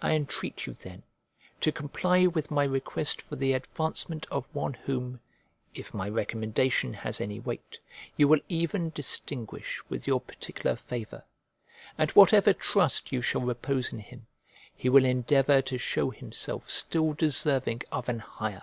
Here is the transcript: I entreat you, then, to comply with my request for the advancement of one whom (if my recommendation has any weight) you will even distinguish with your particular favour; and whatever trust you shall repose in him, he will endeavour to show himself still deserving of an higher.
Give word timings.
I 0.00 0.12
entreat 0.12 0.66
you, 0.66 0.74
then, 0.74 1.02
to 1.60 1.72
comply 1.72 2.28
with 2.28 2.52
my 2.52 2.62
request 2.62 3.20
for 3.20 3.34
the 3.34 3.52
advancement 3.52 4.24
of 4.30 4.48
one 4.54 4.74
whom 4.74 5.18
(if 5.74 5.92
my 5.92 6.08
recommendation 6.08 6.94
has 6.94 7.20
any 7.20 7.40
weight) 7.40 7.80
you 8.16 8.28
will 8.28 8.38
even 8.48 8.90
distinguish 8.90 9.82
with 9.88 10.06
your 10.06 10.20
particular 10.20 10.76
favour; 10.76 11.24
and 11.98 12.12
whatever 12.12 12.52
trust 12.52 13.10
you 13.10 13.20
shall 13.22 13.40
repose 13.40 13.92
in 13.92 13.98
him, 13.98 14.28
he 14.72 14.88
will 14.88 15.04
endeavour 15.04 15.60
to 15.62 15.78
show 15.78 16.10
himself 16.10 16.70
still 16.70 17.12
deserving 17.12 17.82
of 17.90 18.08
an 18.08 18.20
higher. 18.20 18.62